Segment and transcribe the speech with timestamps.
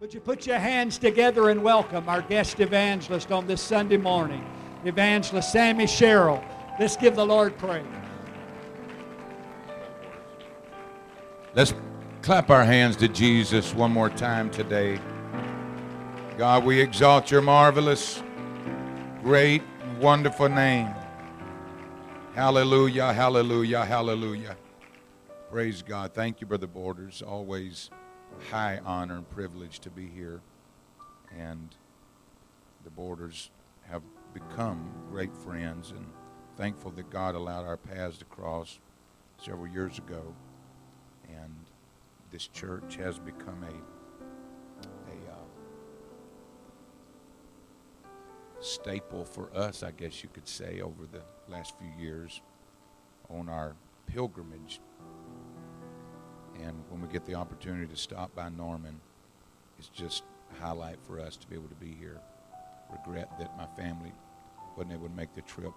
[0.02, 4.46] Would you put your hands together and welcome our guest evangelist on this Sunday morning,
[4.84, 6.44] Evangelist Sammy Sherrill.
[6.78, 7.86] Let's give the Lord praise.
[11.56, 11.74] Let's
[12.22, 15.00] clap our hands to Jesus one more time today.
[16.38, 18.22] God, we exalt your marvelous,
[19.24, 19.64] great,
[20.02, 20.94] wonderful name.
[22.34, 24.58] Hallelujah, hallelujah, hallelujah.
[25.50, 26.14] Praise God.
[26.14, 27.22] Thank you, Brother Borders.
[27.22, 27.90] Always
[28.52, 30.42] high honor and privilege to be here.
[31.40, 31.74] And
[32.84, 33.50] the Borders
[33.90, 34.02] have
[34.34, 36.06] become great friends and
[36.58, 38.78] thankful that God allowed our paths to cross
[39.38, 40.36] several years ago
[42.36, 45.46] this church has become a a uh,
[48.60, 52.42] staple for us, I guess you could say, over the last few years
[53.30, 53.74] on our
[54.08, 54.82] pilgrimage.
[56.62, 59.00] And when we get the opportunity to stop by Norman,
[59.80, 62.20] it's just a highlight for us to be able to be here.
[62.92, 64.12] Regret that my family
[64.76, 65.72] wasn't able to make the trip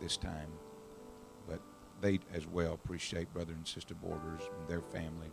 [0.00, 0.52] this time,
[1.48, 1.60] but
[2.00, 5.32] they as well appreciate Brother and Sister Borders and their family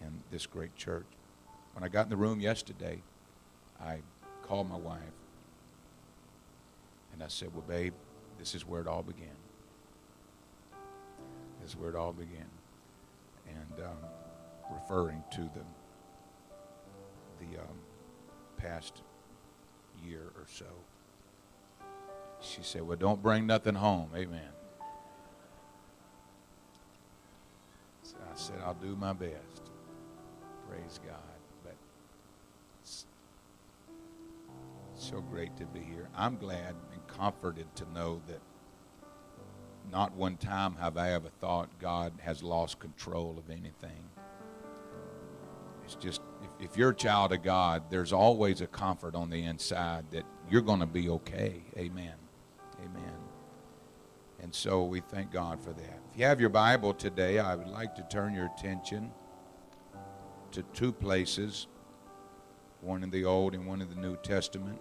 [0.00, 1.06] and this great church.
[1.74, 3.02] When I got in the room yesterday,
[3.80, 3.98] I
[4.46, 5.00] called my wife
[7.12, 7.94] and I said, Well, babe,
[8.38, 9.28] this is where it all began.
[11.60, 12.48] This is where it all began.
[13.48, 13.96] And um,
[14.72, 15.64] referring to the,
[17.40, 17.78] the um,
[18.56, 19.02] past
[20.04, 20.66] year or so.
[22.40, 24.10] She said, Well, don't bring nothing home.
[24.16, 24.40] Amen.
[28.02, 29.69] So I said, I'll do my best.
[30.70, 31.16] Praise God.
[31.64, 31.74] But
[32.84, 33.06] it's
[34.94, 36.08] so great to be here.
[36.16, 38.40] I'm glad and comforted to know that
[39.90, 44.04] not one time have I ever thought God has lost control of anything.
[45.84, 49.42] It's just, if, if you're a child of God, there's always a comfort on the
[49.42, 51.62] inside that you're going to be okay.
[51.76, 52.14] Amen.
[52.78, 53.16] Amen.
[54.40, 56.00] And so we thank God for that.
[56.12, 59.10] If you have your Bible today, I would like to turn your attention
[60.52, 61.66] to two places,
[62.80, 64.80] one in the Old and one in the New Testament.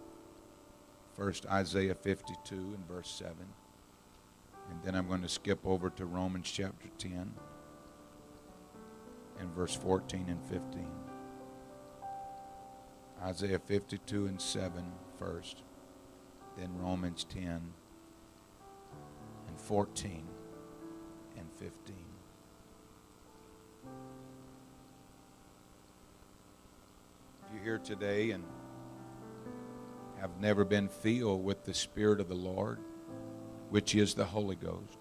[1.13, 3.35] First, Isaiah 52 and verse 7.
[4.69, 7.33] And then I'm going to skip over to Romans chapter 10
[9.39, 10.87] and verse 14 and 15.
[13.21, 15.63] Isaiah 52 and 7 first,
[16.57, 17.73] then Romans 10
[19.47, 20.23] and 14
[21.37, 22.08] and 15.
[27.69, 28.43] Here today and
[30.19, 32.79] have never been filled with the Spirit of the Lord,
[33.69, 34.97] which is the Holy Ghost,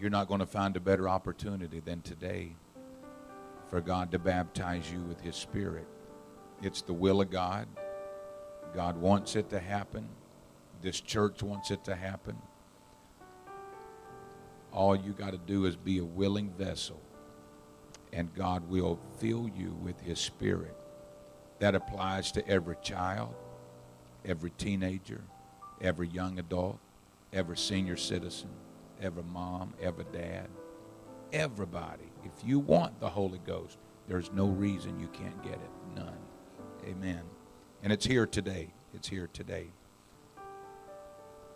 [0.00, 2.56] you're not going to find a better opportunity than today
[3.70, 5.86] for God to baptize you with His Spirit.
[6.60, 7.68] It's the will of God.
[8.74, 10.08] God wants it to happen.
[10.80, 12.36] This church wants it to happen.
[14.72, 17.00] All you got to do is be a willing vessel,
[18.12, 20.76] and God will fill you with His Spirit.
[21.58, 23.34] That applies to every child,
[24.24, 25.22] every teenager,
[25.80, 26.78] every young adult,
[27.32, 28.50] every senior citizen,
[29.00, 30.48] every mom, every dad,
[31.32, 32.10] everybody.
[32.24, 33.78] If you want the Holy Ghost,
[34.08, 35.70] there's no reason you can't get it.
[35.94, 36.18] None.
[36.86, 37.22] Amen.
[37.82, 38.72] And it's here today.
[38.94, 39.68] It's here today.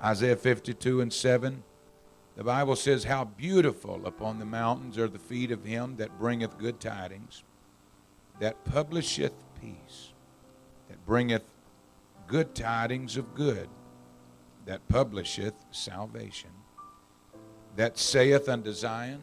[0.03, 1.63] Isaiah 52 and 7.
[2.37, 6.59] The Bible says, How beautiful upon the mountains are the feet of him that bringeth
[6.59, 7.43] good tidings,
[8.41, 10.13] that publisheth peace,
[10.89, 11.43] that bringeth
[12.27, 13.69] good tidings of good,
[14.67, 16.51] that publisheth salvation,
[17.75, 19.21] that saith unto Zion,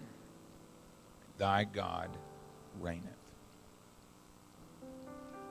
[1.38, 2.10] Thy God
[2.82, 3.10] reigneth.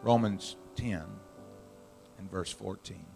[0.02, 1.02] Romans 10
[2.18, 3.11] and verse 14.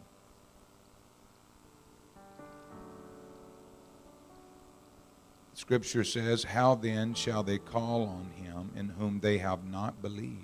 [5.56, 10.42] Scripture says, How then shall they call on him in whom they have not believed?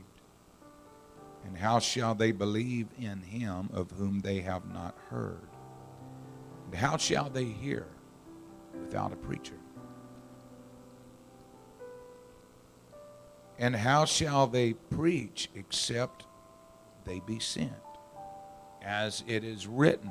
[1.45, 5.47] And how shall they believe in him of whom they have not heard?
[6.65, 7.87] And how shall they hear
[8.81, 9.59] without a preacher?
[13.59, 16.25] And how shall they preach except
[17.05, 17.71] they be sent?
[18.81, 20.11] As it is written,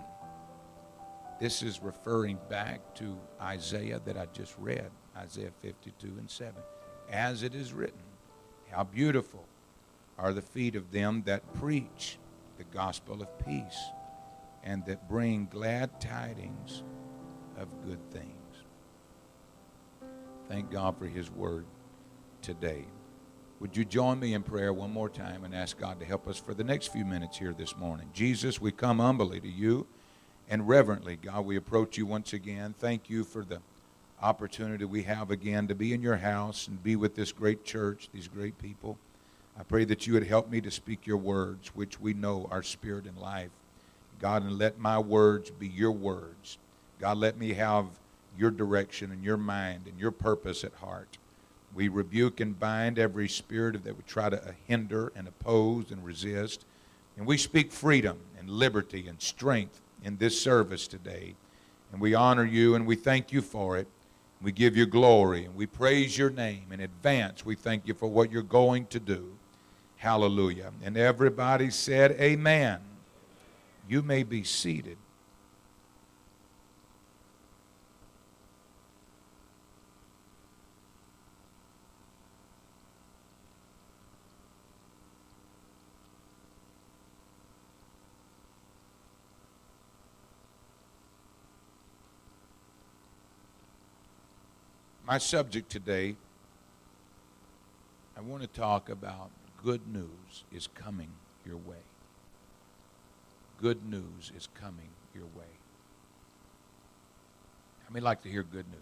[1.41, 6.53] This is referring back to Isaiah that I just read, Isaiah 52 and 7.
[7.11, 7.97] As it is written,
[8.69, 9.47] how beautiful
[10.19, 12.19] are the feet of them that preach
[12.59, 13.79] the gospel of peace
[14.63, 16.83] and that bring glad tidings
[17.57, 18.63] of good things.
[20.47, 21.65] Thank God for His word
[22.43, 22.85] today.
[23.59, 26.37] Would you join me in prayer one more time and ask God to help us
[26.37, 28.11] for the next few minutes here this morning?
[28.13, 29.87] Jesus, we come humbly to you
[30.49, 32.75] and reverently, God, we approach you once again.
[32.77, 33.59] Thank you for the
[34.21, 38.09] opportunity we have again to be in your house and be with this great church,
[38.13, 38.97] these great people.
[39.59, 42.63] I pray that you would help me to speak your words, which we know are
[42.63, 43.49] spirit and life.
[44.19, 46.57] God, and let my words be your words.
[46.99, 47.85] God, let me have
[48.37, 51.17] your direction and your mind and your purpose at heart.
[51.73, 56.65] We rebuke and bind every spirit that would try to hinder and oppose and resist.
[57.17, 61.35] And we speak freedom and liberty and strength in this service today.
[61.91, 63.87] And we honor you and we thank you for it.
[64.41, 67.45] We give you glory and we praise your name in advance.
[67.45, 69.37] We thank you for what you're going to do.
[69.97, 70.71] Hallelujah.
[70.83, 72.79] And everybody said, Amen.
[73.87, 74.97] You may be seated.
[95.11, 96.15] My subject today,
[98.15, 99.29] I want to talk about
[99.61, 101.09] good news is coming
[101.45, 101.83] your way.
[103.59, 105.51] Good news is coming your way.
[107.83, 108.79] How many like to hear good news?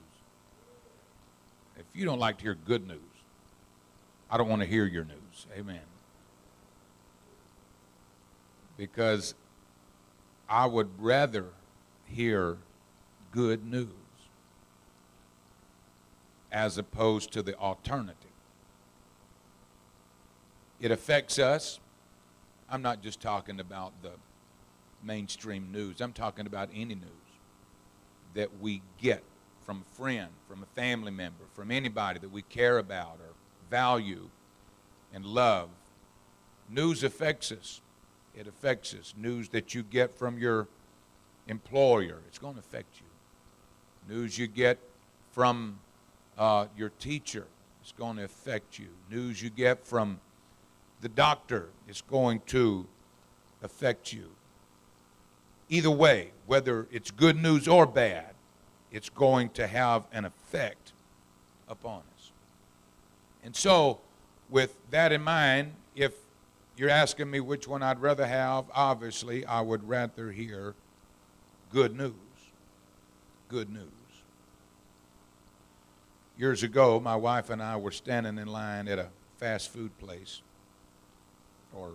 [1.79, 2.99] If you don't like to hear good news,
[4.29, 5.47] I don't want to hear your news.
[5.57, 5.81] Amen.
[8.77, 9.33] Because
[10.47, 11.45] I would rather
[12.05, 12.57] hear
[13.31, 13.87] good news
[16.51, 18.15] as opposed to the alternative.
[20.79, 21.79] It affects us.
[22.69, 24.11] I'm not just talking about the
[25.03, 27.07] mainstream news, I'm talking about any news
[28.33, 29.23] that we get
[29.65, 33.33] from a friend, from a family member, from anybody that we care about or
[33.69, 34.29] value
[35.13, 35.69] and love.
[36.69, 37.81] News affects us.
[38.35, 39.13] It affects us.
[39.17, 40.67] News that you get from your
[41.47, 44.15] employer, it's going to affect you.
[44.15, 44.79] News you get
[45.31, 45.79] from
[46.39, 47.45] uh, your teacher,
[47.81, 48.87] it's going to affect you.
[49.11, 50.19] News you get from
[51.01, 52.87] the doctor is going to
[53.61, 54.29] affect you.
[55.67, 58.33] Either way, whether it's good news or bad,
[58.91, 60.93] it's going to have an effect
[61.67, 62.31] upon us.
[63.43, 63.99] And so,
[64.49, 66.13] with that in mind, if
[66.75, 70.73] you're asking me which one I'd rather have, obviously, I would rather hear
[71.71, 72.13] good news.
[73.49, 73.98] Good news.
[76.39, 80.41] Years ago, my wife and I were standing in line at a fast food place
[81.75, 81.91] or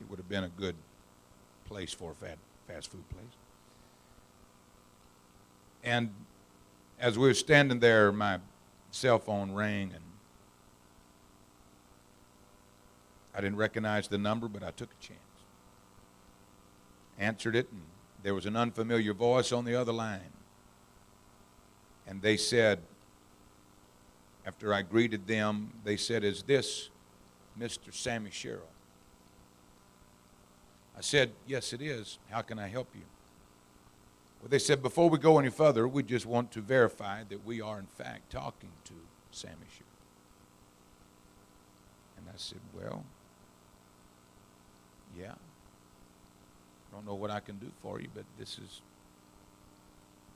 [0.00, 0.74] it would have been a good
[1.64, 2.14] place for a
[2.66, 3.24] fast food place.
[5.84, 6.10] And
[6.98, 8.40] as we were standing there, my
[8.90, 10.04] cell phone rang, and
[13.32, 15.20] I didn't recognize the number, but I took a chance.
[17.16, 17.82] Answered it, and
[18.24, 20.32] there was an unfamiliar voice on the other line.
[22.08, 22.80] And they said,
[24.46, 26.88] after I greeted them, they said, Is this
[27.58, 27.92] Mr.
[27.92, 28.62] Sammy Sherrill.
[30.96, 32.18] I said, Yes, it is.
[32.30, 33.02] How can I help you?
[34.40, 37.60] Well, they said, Before we go any further, we just want to verify that we
[37.60, 38.94] are, in fact, talking to
[39.30, 39.86] Sammy Sherrill.
[42.18, 43.04] And I said, Well,
[45.18, 45.32] yeah.
[45.32, 48.80] I don't know what I can do for you, but this is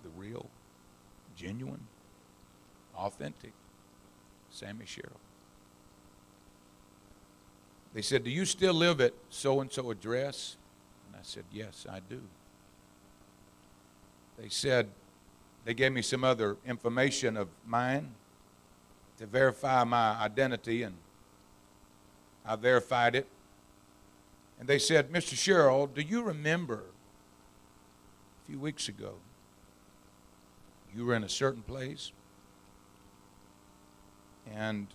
[0.03, 0.47] the real,
[1.43, 1.87] genuine,
[2.97, 3.53] authentic
[4.51, 5.21] Sammy Sherrill.
[7.95, 10.57] They said, Do you still live at so and so address?
[11.07, 12.21] And I said, Yes, I do.
[14.39, 14.89] They said,
[15.65, 18.15] They gave me some other information of mine
[19.19, 20.95] to verify my identity, and
[22.47, 23.27] I verified it.
[24.59, 25.35] And they said, Mr.
[25.35, 26.85] Sherrill, do you remember
[28.43, 29.15] a few weeks ago
[30.95, 32.13] you were in a certain place
[34.53, 34.87] and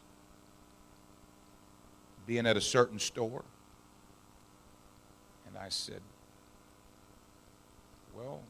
[2.25, 3.43] being at a certain store.
[5.47, 6.01] And I said,
[8.15, 8.41] Well,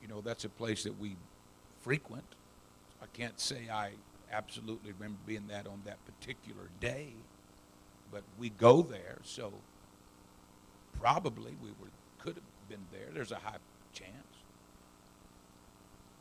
[0.00, 1.16] you know, that's a place that we
[1.80, 2.24] frequent.
[3.02, 3.90] I can't say I
[4.32, 7.08] absolutely remember being that on that particular day,
[8.12, 9.52] but we go there, so
[10.98, 11.88] probably we were
[12.18, 13.06] could have been there.
[13.14, 13.58] there's a high
[13.92, 14.27] chance.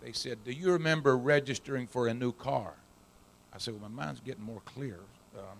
[0.01, 2.73] They said, Do you remember registering for a new car?
[3.53, 4.99] I said, Well, my mind's getting more clear.
[5.37, 5.57] Um,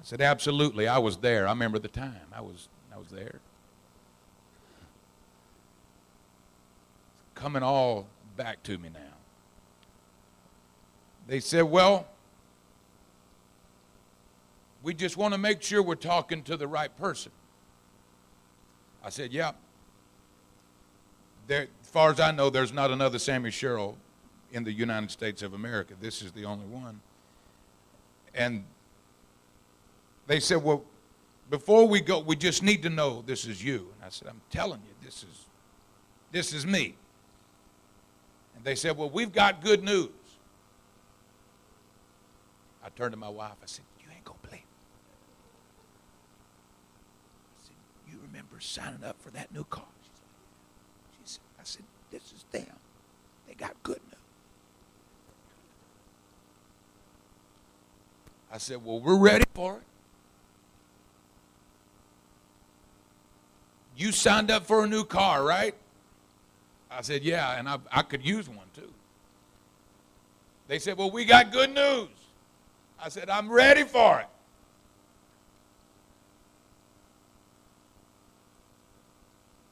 [0.00, 0.88] I said, Absolutely.
[0.88, 1.46] I was there.
[1.46, 2.26] I remember the time.
[2.34, 3.40] I was, I was there.
[7.42, 8.06] coming all
[8.36, 9.00] back to me now.
[11.26, 12.06] They said, Well,
[14.84, 17.32] we just want to make sure we're talking to the right person.
[19.04, 19.52] I said, Yeah.
[21.48, 23.98] There, far as I know, there's not another Sammy Sherrill
[24.50, 25.92] in the United States of America.
[26.00, 27.00] This is the only one.
[28.34, 28.64] And
[30.26, 30.84] they said, Well,
[31.50, 33.92] before we go, we just need to know this is you.
[33.96, 35.46] And I said, I'm telling you, this is
[36.32, 36.94] this is me.
[38.56, 40.08] And they said, Well, we've got good news.
[42.82, 44.66] I turned to my wife, I said, You ain't gonna believe it.
[47.60, 47.76] I said,
[48.10, 49.84] You remember signing up for that new car?
[51.62, 52.66] I said, This is them.
[53.46, 54.20] They got good news.
[58.52, 59.82] I said, Well, we're ready for it.
[63.96, 65.74] You signed up for a new car, right?
[66.90, 68.92] I said, Yeah, and I, I could use one too.
[70.66, 72.08] They said, Well, we got good news.
[73.00, 74.26] I said, I'm ready for it.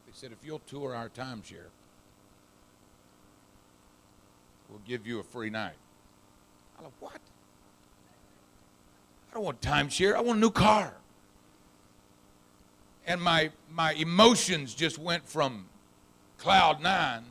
[0.06, 1.66] They said, If you'll tour our timeshare,
[4.71, 5.75] we'll give you a free night.
[6.79, 7.21] I'm like, What?
[9.31, 10.15] I don't want timeshare.
[10.15, 10.95] I want a new car.
[13.07, 15.67] And my, my emotions just went from
[16.39, 17.25] cloud nine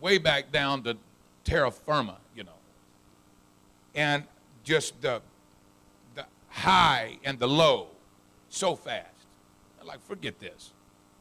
[0.00, 0.96] way back down to
[1.44, 2.50] terra firma, you know.
[3.94, 4.24] And
[4.64, 5.22] just the,
[6.14, 7.88] the high and the low
[8.48, 9.08] so fast.
[9.80, 10.72] I'm like, forget this.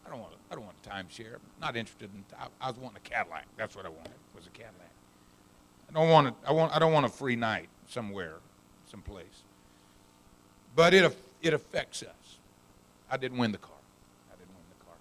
[0.05, 1.37] I don't want I don't want a timeshare.
[1.61, 2.25] Not interested in.
[2.37, 3.45] I, I was wanting a Cadillac.
[3.55, 4.11] That's what I wanted.
[4.35, 4.80] Was a Cadillac.
[5.93, 6.75] I don't want I want.
[6.75, 8.35] I don't want a free night somewhere,
[8.89, 9.43] someplace.
[10.75, 12.39] But it it affects us.
[13.09, 13.75] I didn't win the car.
[14.31, 14.95] I didn't win the car.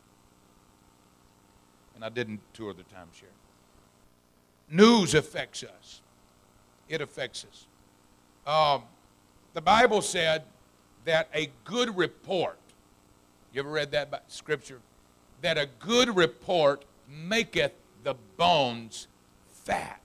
[1.94, 3.36] And I didn't tour the timeshare.
[4.68, 6.00] News affects us.
[6.88, 7.66] It affects us.
[8.46, 8.82] Um,
[9.54, 10.42] the Bible said
[11.04, 12.58] that a good report,
[13.52, 14.80] you ever read that scripture?
[15.42, 19.06] That a good report maketh the bones
[19.64, 19.99] fat.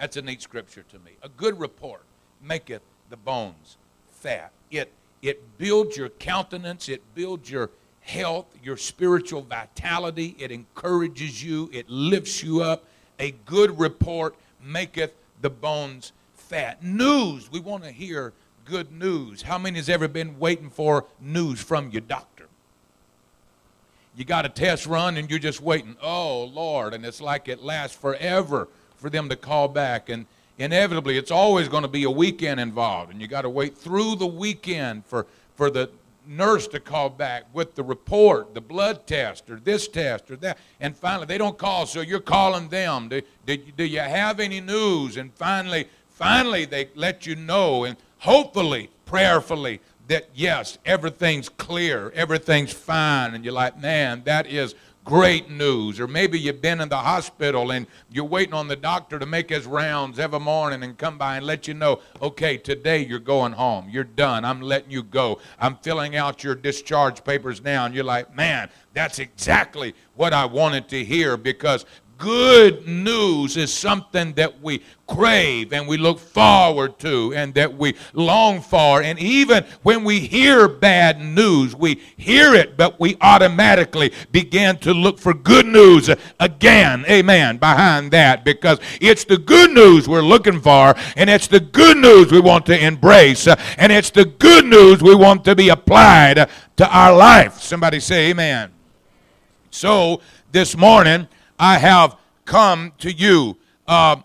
[0.00, 1.10] That's a neat scripture to me.
[1.22, 2.04] A good report
[2.42, 2.80] maketh
[3.10, 3.76] the bones
[4.08, 4.50] fat.
[4.70, 4.90] It,
[5.20, 7.68] it builds your countenance, it builds your
[8.00, 12.84] health, your spiritual vitality, it encourages you, it lifts you up.
[13.18, 16.82] A good report maketh the bones fat.
[16.82, 18.32] News, we want to hear
[18.64, 19.42] good news.
[19.42, 22.46] How many has ever been waiting for news from your doctor?
[24.16, 25.96] You got a test run and you're just waiting.
[26.02, 26.94] Oh, Lord.
[26.94, 28.68] And it's like it lasts forever
[29.00, 30.08] for them to call back.
[30.08, 30.26] And
[30.58, 33.10] inevitably, it's always going to be a weekend involved.
[33.12, 35.26] And you got to wait through the weekend for,
[35.56, 35.90] for the
[36.26, 40.58] nurse to call back with the report, the blood test, or this test, or that.
[40.78, 43.08] And finally, they don't call, so you're calling them.
[43.08, 45.16] Do, do, do you have any news?
[45.16, 45.88] And finally,
[46.20, 53.34] Finally, they let you know, and hopefully, prayerfully, that yes, everything's clear, everything's fine.
[53.34, 54.74] And you're like, man, that is
[55.10, 55.98] great news.
[55.98, 59.50] Or maybe you've been in the hospital and you're waiting on the doctor to make
[59.50, 63.50] his rounds every morning and come by and let you know, okay, today you're going
[63.50, 63.88] home.
[63.90, 64.44] You're done.
[64.44, 65.40] I'm letting you go.
[65.58, 67.86] I'm filling out your discharge papers now.
[67.86, 71.84] And you're like, man, that's exactly what I wanted to hear because
[72.20, 77.96] good news is something that we crave and we look forward to and that we
[78.12, 79.02] long for.
[79.02, 84.92] And even when we hear bad news, we hear it, but we automatically begin to
[84.92, 90.60] look for good news again, amen, behind that because it's the good news we're looking
[90.60, 95.02] for and it's the good news we want to embrace and it's the good news
[95.02, 97.60] we want to be applied to our life.
[97.60, 98.70] Somebody say amen.
[99.70, 100.20] So
[100.52, 101.26] this morning,
[101.60, 104.16] I have come to you uh,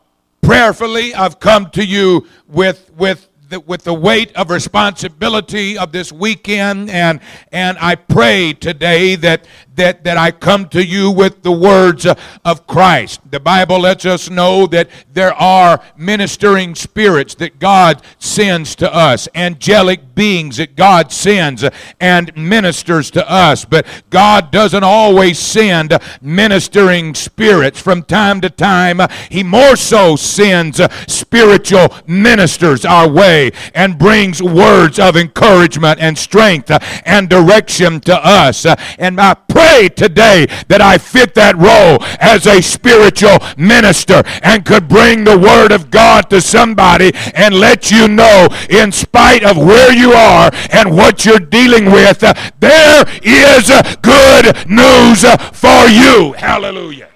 [0.41, 1.13] prayerfully.
[1.13, 6.89] I've come to you with with the, with the weight of responsibility of this weekend,
[6.89, 7.21] and
[7.51, 12.67] and I pray today that that, that I come to you with the words of
[12.67, 13.19] Christ.
[13.29, 19.27] The Bible lets us know that there are ministering spirits that God sends to us,
[19.35, 21.63] angelic beings that God sends
[21.99, 23.65] and ministers to us.
[23.65, 27.81] But God doesn't always send ministering spirits.
[27.81, 34.99] From time to time, He more so sends spiritual ministers our way and brings words
[34.99, 38.65] of encouragement and strength uh, and direction to us.
[38.65, 44.65] Uh, and I pray today that I fit that role as a spiritual minister and
[44.65, 49.57] could bring the Word of God to somebody and let you know, in spite of
[49.57, 53.71] where you are and what you're dealing with, uh, there is
[54.01, 55.23] good news
[55.53, 56.33] for you.
[56.33, 57.09] Hallelujah.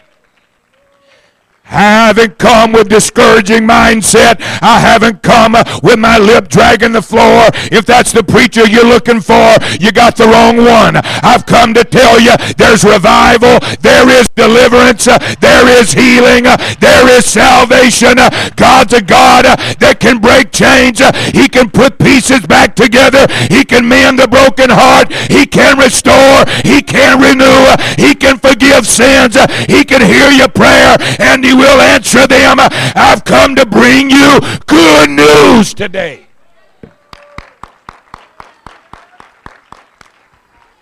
[1.70, 4.42] I haven't come with discouraging mindset.
[4.62, 7.50] I haven't come with my lip dragging the floor.
[7.72, 10.98] If that's the preacher you're looking for, you got the wrong one.
[10.98, 16.44] I've come to tell you there's revival, there is deliverance, there is healing,
[16.80, 18.18] there is salvation.
[18.56, 19.46] God's a God
[19.78, 21.00] that can break chains.
[21.34, 23.28] He can put pieces back together.
[23.50, 25.14] He can mend the broken heart.
[25.30, 26.50] He can restore.
[26.66, 27.78] He can renew.
[28.02, 29.38] He can forgive sins.
[29.70, 32.58] He can hear your prayer and he will answer them.
[32.96, 36.29] I've come to bring you good news today.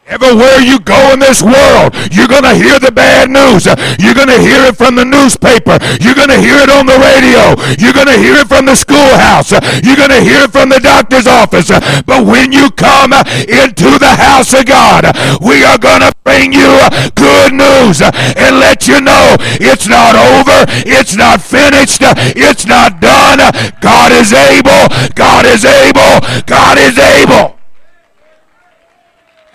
[0.07, 3.67] Everywhere you go in this world, you're going to hear the bad news.
[3.99, 5.75] You're going to hear it from the newspaper.
[5.99, 7.59] You're going to hear it on the radio.
[7.75, 9.51] You're going to hear it from the schoolhouse.
[9.83, 11.67] You're going to hear it from the doctor's office.
[12.07, 13.11] But when you come
[13.51, 15.11] into the house of God,
[15.43, 16.71] we are going to bring you
[17.19, 20.71] good news and let you know it's not over.
[20.87, 21.99] It's not finished.
[22.31, 23.43] It's not done.
[23.83, 24.87] God is able.
[25.19, 26.23] God is able.
[26.47, 27.56] God is able.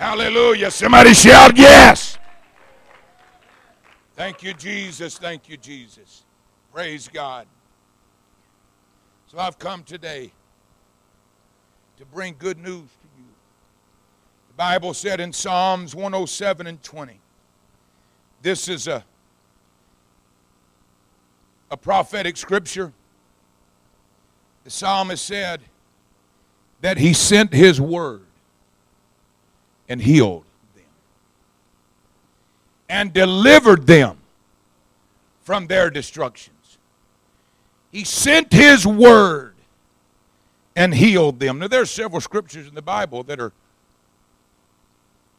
[0.03, 0.69] Hallelujah.
[0.73, 2.19] Somebody shout yes.
[4.17, 5.17] Thank you, Jesus.
[5.17, 6.25] Thank you, Jesus.
[6.75, 7.47] Praise God.
[9.29, 10.33] So I've come today
[11.99, 13.29] to bring good news to you.
[14.49, 17.21] The Bible said in Psalms 107 and 20,
[18.43, 19.05] this is a,
[21.71, 22.93] a prophetic scripture.
[24.65, 25.61] The psalmist said
[26.81, 28.23] that he sent his word
[29.89, 30.85] and healed them
[32.89, 34.19] and delivered them
[35.43, 36.79] from their destructions.
[37.91, 39.55] He sent his word
[40.75, 41.59] and healed them.
[41.59, 43.53] Now, there are several scriptures in the Bible that are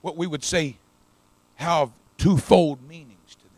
[0.01, 0.75] what we would say
[1.55, 3.51] have twofold meanings to them.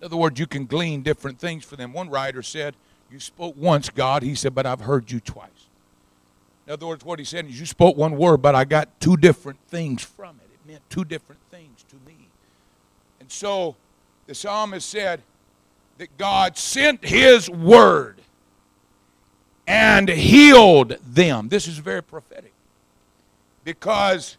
[0.00, 1.92] In other words, you can glean different things for them.
[1.92, 2.76] One writer said,
[3.10, 4.22] You spoke once, God.
[4.22, 5.57] He said, But I've heard you twice.
[6.68, 9.16] In other words, what he said is, you spoke one word, but I got two
[9.16, 10.50] different things from it.
[10.52, 12.28] It meant two different things to me.
[13.20, 13.74] And so
[14.26, 15.22] the psalmist said
[15.96, 18.20] that God sent his word
[19.66, 21.48] and healed them.
[21.48, 22.52] This is very prophetic
[23.64, 24.36] because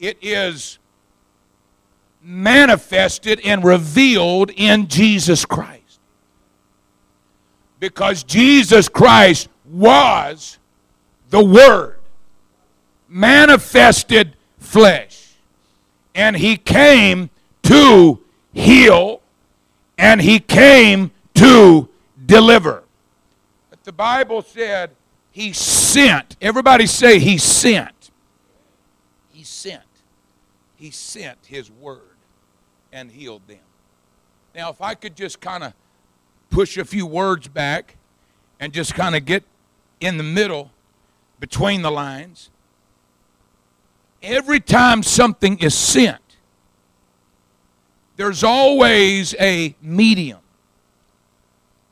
[0.00, 0.80] it is
[2.20, 6.00] manifested and revealed in Jesus Christ.
[7.78, 10.58] Because Jesus Christ was
[11.30, 12.00] the Word
[13.08, 15.34] manifested flesh.
[16.14, 17.30] And he came
[17.62, 18.20] to
[18.52, 19.20] heal
[19.98, 21.88] and he came to
[22.26, 22.84] deliver.
[23.68, 24.90] But the Bible said
[25.30, 26.36] he sent.
[26.40, 28.10] Everybody say he sent.
[29.32, 29.82] He sent.
[30.76, 32.16] He sent his word
[32.92, 33.58] and healed them.
[34.54, 35.74] Now, if I could just kind of
[36.48, 37.96] push a few words back
[38.58, 39.44] and just kind of get
[40.00, 40.70] in the middle
[41.40, 42.50] between the lines.
[44.22, 46.20] Every time something is sent,
[48.16, 50.40] there's always a medium,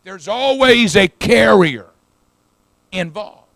[0.05, 1.87] there's always a carrier
[2.93, 3.49] involved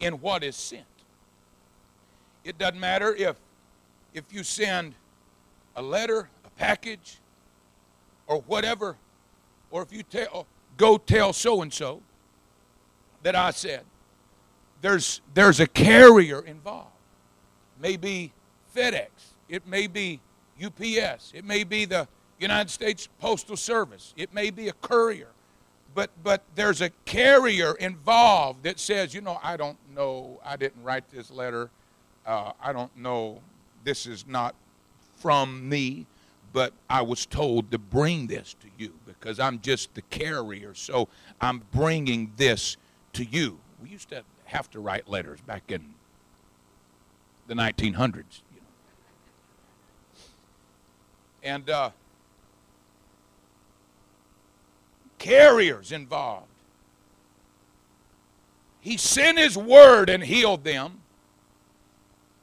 [0.00, 0.84] in what is sent.
[2.44, 3.36] It doesn't matter if,
[4.14, 4.94] if you send
[5.76, 7.18] a letter, a package,
[8.26, 8.96] or whatever,
[9.70, 12.00] or if you tell, go tell so and so
[13.22, 13.84] that I said
[14.80, 16.92] there's, there's a carrier involved.
[17.80, 18.32] Maybe
[18.74, 19.08] FedEx,
[19.48, 20.20] it may be
[20.62, 25.28] UPS, it may be the United States Postal Service, it may be a courier.
[25.94, 30.82] But, but there's a carrier involved that says, you know, I don't know, I didn't
[30.82, 31.70] write this letter,
[32.26, 33.40] uh, I don't know,
[33.84, 34.54] this is not
[35.16, 36.06] from me,
[36.52, 41.08] but I was told to bring this to you because I'm just the carrier, so
[41.40, 42.76] I'm bringing this
[43.14, 43.58] to you.
[43.82, 45.94] We used to have to write letters back in
[47.46, 48.40] the 1900s.
[48.54, 48.66] You know.
[51.42, 51.90] And uh,
[55.18, 56.46] carriers involved.
[58.80, 61.00] He sent his word and healed them,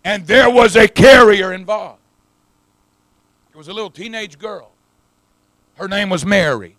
[0.03, 2.01] and there was a carrier involved.
[3.51, 4.71] It was a little teenage girl.
[5.75, 6.75] Her name was Mary.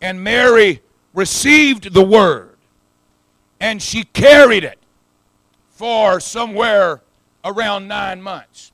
[0.00, 0.80] And Mary
[1.12, 2.51] received the word
[3.62, 4.78] And she carried it
[5.70, 7.00] for somewhere
[7.44, 8.72] around nine months.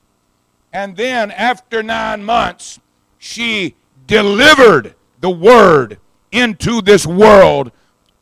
[0.73, 2.79] And then after nine months,
[3.19, 3.75] she
[4.07, 5.99] delivered the word
[6.31, 7.71] into this world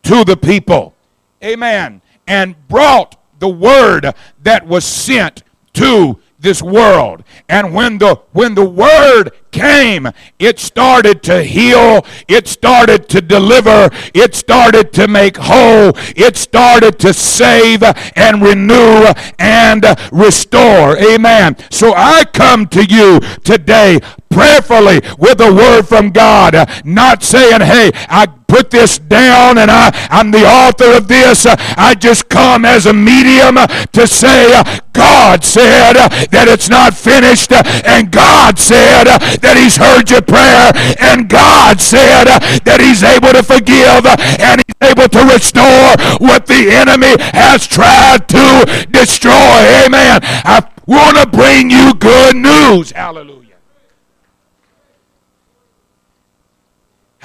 [0.03, 0.93] to the people.
[1.41, 2.01] Amen.
[2.27, 7.23] And brought the word that was sent to this world.
[7.47, 10.07] And when the when the word came,
[10.39, 16.99] it started to heal, it started to deliver, it started to make whole, it started
[16.99, 17.83] to save
[18.15, 19.05] and renew
[19.39, 20.97] and restore.
[20.97, 21.55] Amen.
[21.71, 26.53] So I come to you today prayerfully with a word from God,
[26.85, 31.45] not saying, hey, I put this down and I, I'm the author of this.
[31.45, 33.55] I just come as a medium
[33.91, 34.61] to say,
[34.93, 35.93] God said
[36.33, 42.25] that it's not finished, and God said that He's heard your prayer, and God said
[42.65, 44.09] that He's able to forgive
[44.41, 49.85] and He's able to restore what the enemy has tried to destroy.
[49.85, 50.19] Amen.
[50.23, 52.91] I want to bring you good news.
[52.91, 53.46] Hallelujah.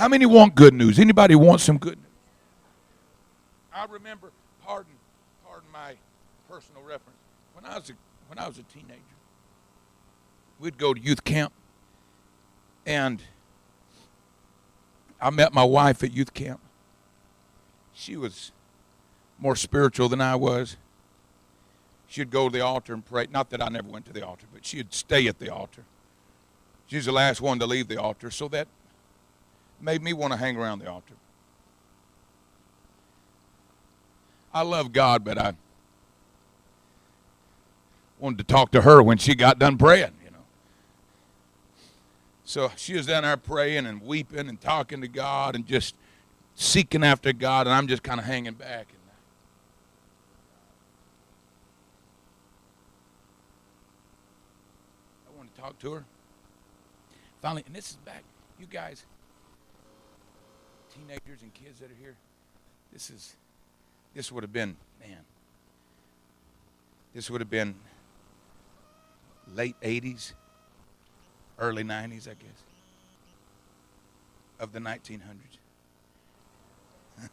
[0.02, 0.98] How many want good news?
[0.98, 2.10] Anybody want some good news?
[3.72, 4.32] I remember,
[4.66, 4.94] pardon,
[5.46, 5.94] pardon my
[6.50, 7.20] personal reference.
[7.54, 7.92] When I was a,
[8.26, 8.98] when I was a teenager,
[10.58, 11.52] we'd go to youth camp,
[12.84, 13.22] and
[15.20, 16.58] I met my wife at youth camp.
[17.94, 18.50] She was
[19.38, 20.78] more spiritual than I was.
[22.08, 23.28] She'd go to the altar and pray.
[23.30, 25.84] Not that I never went to the altar, but she'd stay at the altar.
[26.88, 28.66] She was the last one to leave the altar, so that
[29.82, 31.14] made me want to hang around the altar.
[34.54, 35.54] I love God, but I
[38.18, 40.44] wanted to talk to her when she got done praying, you know.
[42.44, 45.94] So she was down there praying and weeping and talking to God and just
[46.54, 48.88] seeking after God, and I'm just kind of hanging back.
[55.26, 56.04] I wanted to talk to her.
[57.40, 58.22] Finally, and this is back,
[58.60, 59.04] you guys,
[61.06, 62.14] teenagers and kids that are here,
[62.92, 63.34] this is
[64.14, 65.18] this would have been man.
[67.14, 67.74] This would have been
[69.54, 70.32] late 80s,
[71.58, 72.62] early 90s, I guess,
[74.58, 75.20] of the 1900s.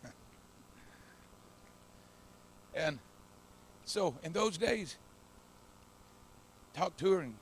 [2.75, 2.99] and
[3.86, 4.97] so in those days,
[6.73, 7.36] talked to her and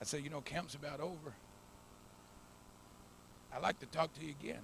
[0.00, 1.32] I said, you know, camp's about over.
[3.52, 4.60] I'd like to talk to you again.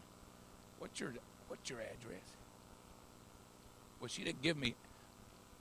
[0.85, 1.15] What's your
[1.49, 2.21] what's your address?
[3.99, 4.75] Well, she didn't give me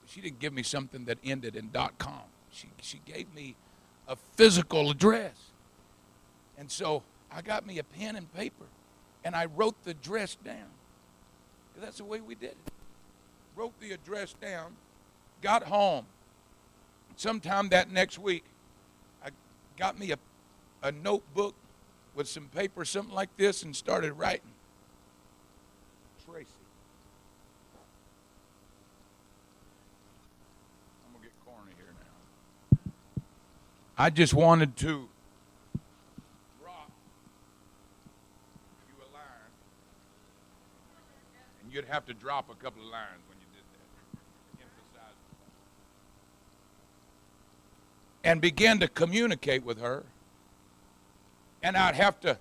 [0.06, 2.24] she didn't give me something that ended in dot .com.
[2.52, 3.56] She she gave me
[4.06, 5.38] a physical address.
[6.58, 8.66] And so I got me a pen and paper
[9.24, 10.68] and I wrote the address down.
[11.80, 12.58] That's the way we did it.
[13.56, 14.76] Wrote the address down,
[15.42, 16.06] got home.
[17.16, 18.44] Sometime that next week,
[19.26, 19.30] I
[19.78, 20.18] got me a,
[20.84, 21.56] a notebook
[22.14, 24.50] with some paper, something like this, and started writing.
[26.26, 26.48] Tracy.
[31.06, 32.16] I'm going to get corny here now.
[34.04, 35.08] I just wanted to you
[39.00, 39.24] a line,
[41.64, 44.62] and you'd have to drop a couple of lines when you did that.
[44.62, 45.16] Emphasize
[48.26, 50.04] and begin to communicate with her.
[51.62, 52.38] And I'd have to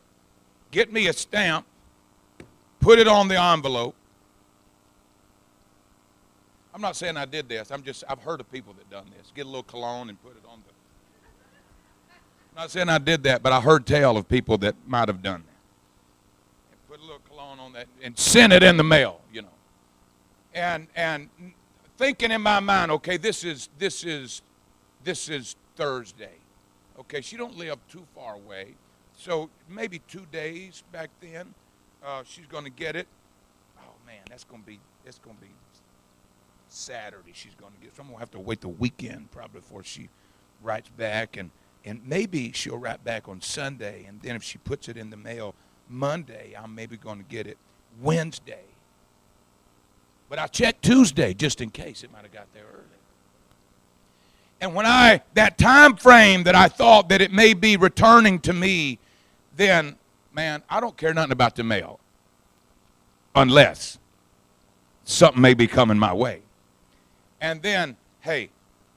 [0.73, 1.65] get me a stamp
[2.81, 3.95] put it on the envelope.
[6.75, 7.71] I'm not saying I did this.
[7.71, 9.31] I'm just I've heard of people that done this.
[9.33, 10.72] Get a little cologne and put it on the.
[12.55, 15.23] I'm not saying I did that, but I heard tell of people that might have
[15.23, 16.73] done that.
[16.73, 19.49] And put a little cologne on that and send it in the mail, you know.
[20.55, 21.31] And and
[21.97, 24.43] thinking in my mind, okay, this is this is
[25.03, 26.35] this is Thursday.
[27.01, 28.75] Okay, she don't live too far away.
[29.17, 31.55] So maybe two days back then
[32.05, 33.07] uh, she's going to get it.
[33.79, 35.49] Oh man, that's going to be that's going to be
[36.69, 37.33] Saturday.
[37.33, 37.97] She's going to get.
[37.97, 40.09] So I'm going to have to wait the weekend probably before she
[40.63, 41.51] writes back, and
[41.85, 45.17] and maybe she'll write back on Sunday, and then if she puts it in the
[45.17, 45.55] mail
[45.89, 47.59] Monday, I'm maybe going to get it
[48.01, 48.65] Wednesday.
[50.29, 52.83] But I checked Tuesday just in case it might have got there early.
[54.61, 58.53] And when I that time frame that I thought that it may be returning to
[58.53, 58.99] me,
[59.57, 59.97] then
[60.33, 61.99] man, I don't care nothing about the mail
[63.35, 63.99] unless
[65.05, 66.43] something may be coming my way.
[67.41, 68.51] And then, hey,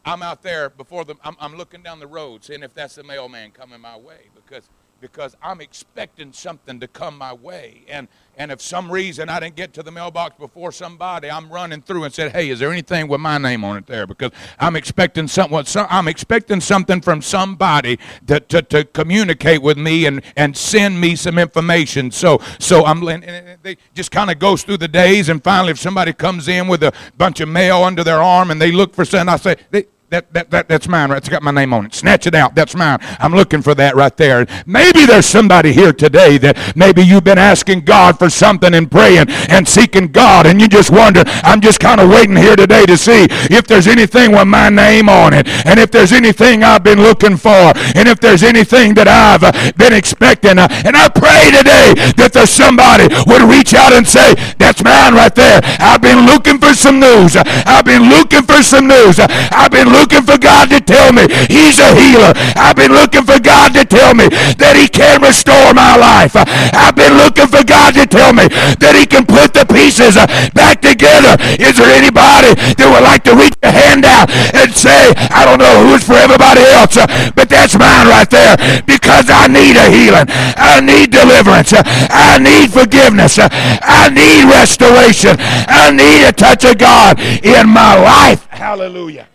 [0.06, 3.04] I'm out there before the, I'm, I'm looking down the road seeing if that's the
[3.04, 4.70] mailman coming my way because
[5.02, 7.84] because I'm expecting something to come my way.
[7.88, 11.82] And and if some reason I didn't get to the mailbox before somebody, I'm running
[11.82, 14.76] through and said, "Hey, is there anything with my name on it there?" Because I'm
[14.76, 15.64] expecting something.
[15.90, 21.16] I'm expecting something from somebody to, to, to communicate with me and, and send me
[21.16, 22.12] some information.
[22.12, 25.80] So so I'm and they just kind of goes through the days, and finally, if
[25.80, 29.06] somebody comes in with a bunch of mail under their arm and they look for
[29.06, 31.10] something, I say, they, that, that, that, that's mine.
[31.10, 31.18] Right?
[31.18, 31.94] It's got my name on it.
[31.94, 32.56] Snatch it out.
[32.56, 33.00] That's mine.
[33.20, 34.46] I'm looking for that right there.
[34.66, 39.30] Maybe there's somebody here today that maybe you've been asking God for something and praying
[39.50, 42.96] and seeking God, and you just wonder, I'm just kind of waiting here today to
[42.98, 47.02] see if there's anything with my name on it, and if there's anything I've been
[47.02, 50.58] looking for, and if there's anything that I've uh, been expecting.
[50.58, 55.14] Uh, and I pray today that there's somebody would reach out and say, That's mine
[55.14, 55.60] right there.
[55.80, 57.36] I've been looking for some news.
[57.36, 59.20] I've been looking for some news.
[59.20, 62.34] I've been looking for God to tell me He's a healer.
[62.56, 64.28] I've been looking for God to tell me
[64.62, 66.36] that He can restore my life.
[66.38, 68.48] I've been looking for God to tell me
[68.80, 71.36] that He can put the pieces uh, back together.
[71.58, 75.60] Is there anybody that would like to reach a hand out and say, I don't
[75.60, 79.88] know who's for everybody else, uh, but that's mine right there because I need a
[79.90, 80.28] healing.
[80.58, 81.74] I need deliverance.
[81.76, 83.40] I need forgiveness.
[83.42, 85.36] I need restoration.
[85.40, 88.46] I need a touch of God in my life.
[88.50, 89.28] Hallelujah.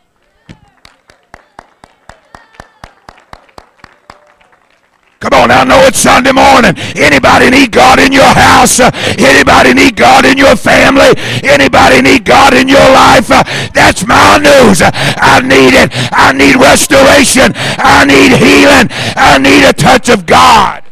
[5.20, 6.72] Come on, I know it's Sunday morning.
[6.96, 8.80] Anybody need God in your house?
[8.80, 11.12] Anybody need God in your family?
[11.44, 13.28] Anybody need God in your life?
[13.74, 14.80] That's my news.
[14.80, 15.90] I need it.
[16.10, 17.52] I need restoration.
[17.54, 18.88] I need healing.
[19.14, 20.84] I need a touch of God.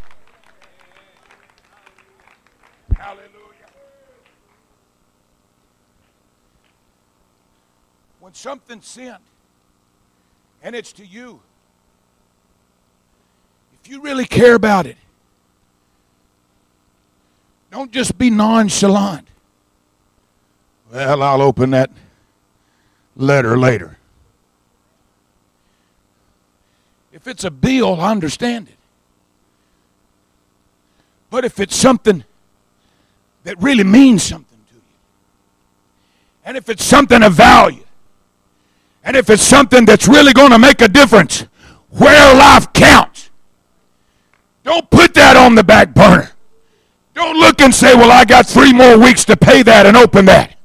[2.98, 3.32] Hallelujah.
[8.20, 9.22] When something's sent
[10.62, 11.40] and it's to you,
[13.88, 14.96] you really care about it,
[17.70, 19.26] don't just be nonchalant.
[20.92, 21.90] Well, I'll open that
[23.16, 23.98] letter later.
[27.12, 28.74] If it's a bill, I understand it.
[31.30, 32.24] But if it's something
[33.44, 34.80] that really means something to you,
[36.44, 37.84] and if it's something of value,
[39.04, 41.44] and if it's something that's really going to make a difference
[41.90, 43.07] where life counts,
[44.68, 46.30] don't put that on the back burner.
[47.14, 50.26] Don't look and say, well, I got three more weeks to pay that and open
[50.26, 50.56] that.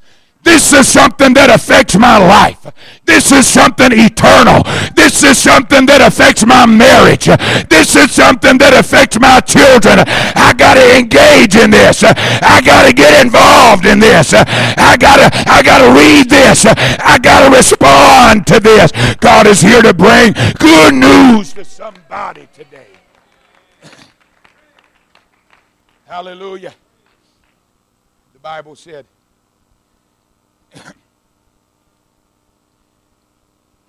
[0.44, 2.60] This is something that affects my life.
[3.06, 4.68] This is something eternal.
[4.94, 7.32] This is something that affects my marriage.
[7.72, 10.04] This is something that affects my children.
[10.04, 12.04] I got to engage in this.
[12.04, 14.36] I got to get involved in this.
[14.36, 16.68] I got to I got to read this.
[16.68, 18.92] I got to respond to this.
[19.24, 22.92] God is here to bring good news to somebody today.
[26.13, 26.76] Hallelujah.
[28.34, 29.08] The Bible said,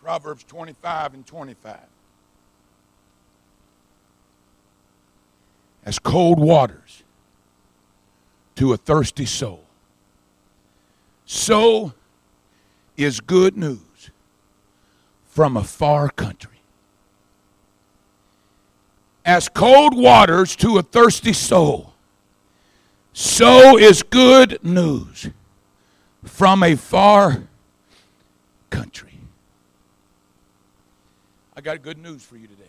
[0.03, 1.77] Proverbs 25 and 25.
[5.85, 7.03] As cold waters
[8.57, 9.63] to a thirsty soul,
[11.27, 11.93] so
[12.97, 14.11] is good news
[15.27, 16.63] from a far country.
[19.27, 21.94] As cold waters to a thirsty soul,
[23.15, 25.31] so is good news
[26.25, 27.45] from a far
[28.71, 29.21] country.
[31.57, 32.65] I got good news for you today.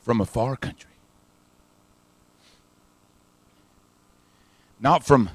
[0.00, 0.92] From a far country.
[4.78, 5.28] Not from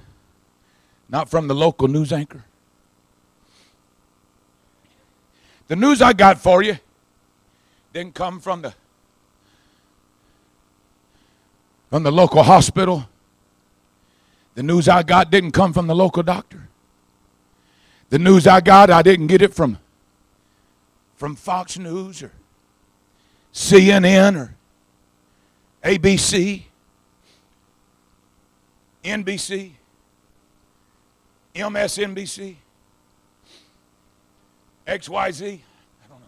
[1.10, 2.46] not from the local news anchor.
[5.68, 6.78] The news I got for you
[7.92, 8.74] didn't come from the
[11.92, 13.06] from the local hospital.
[14.56, 16.70] The news I got didn't come from the local doctor.
[18.10, 19.78] The news I got, I didn't get it from,
[21.16, 22.32] from Fox News or
[23.54, 24.56] CNN or
[25.84, 26.64] ABC,
[29.04, 29.72] NBC,
[31.54, 32.56] MSNBC,
[34.88, 35.44] XYZ.
[35.44, 36.26] I don't know.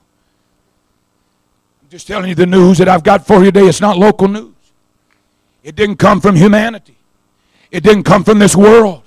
[1.84, 3.68] I'm just telling you the news that I've got for you today.
[3.68, 4.54] It's not local news.
[5.64, 6.98] It didn't come from humanity.
[7.72, 9.04] It didn't come from this world.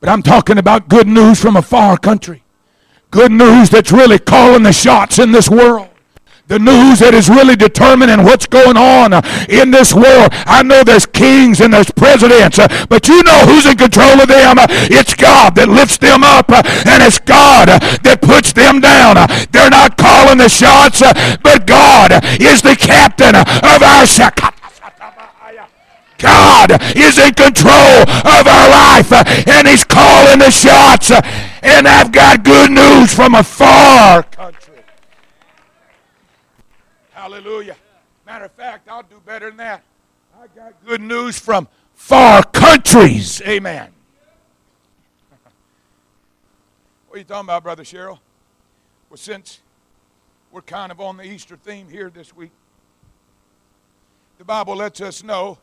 [0.00, 2.44] But I'm talking about good news from a far country.
[3.10, 5.88] Good news that's really calling the shots in this world
[6.48, 9.12] the news that is really determining what's going on
[9.52, 10.32] in this world.
[10.48, 12.56] I know there's kings and there's presidents,
[12.88, 14.56] but you know who's in control of them.
[14.88, 19.20] It's God that lifts them up, and it's God that puts them down.
[19.52, 21.04] They're not calling the shots,
[21.44, 24.08] but God is the captain of our
[26.18, 29.12] God is in control of our life
[29.48, 31.10] and He's calling the shots.
[31.62, 34.82] And I've got good news from a far country.
[37.12, 37.76] Hallelujah.
[38.26, 39.82] Matter of fact, I'll do better than that.
[40.40, 43.40] I got good news from far countries.
[43.42, 43.90] Amen.
[47.08, 48.20] What are you talking about, Brother Sherrill?
[49.08, 49.60] Well, since
[50.52, 52.50] we're kind of on the Easter theme here this week,
[54.38, 55.58] the Bible lets us know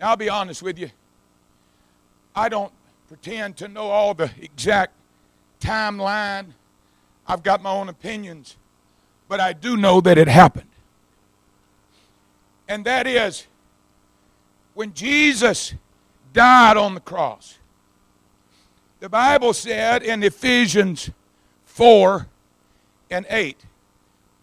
[0.00, 0.90] now, I'll be honest with you.
[2.34, 2.72] I don't
[3.06, 4.94] pretend to know all the exact
[5.60, 6.46] timeline.
[7.26, 8.56] I've got my own opinions.
[9.28, 10.70] But I do know that it happened.
[12.66, 13.46] And that is
[14.74, 15.74] when Jesus
[16.32, 17.58] died on the cross.
[19.00, 21.10] The Bible said in Ephesians
[21.66, 22.26] 4
[23.10, 23.56] and 8,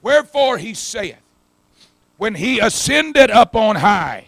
[0.02, 1.18] Wherefore he saith,
[2.18, 4.28] when he ascended up on high,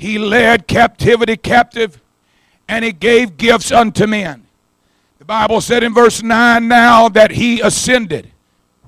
[0.00, 2.00] he led captivity captive,
[2.66, 4.46] and he gave gifts unto men.
[5.18, 8.30] The Bible said in verse 9 now that he ascended.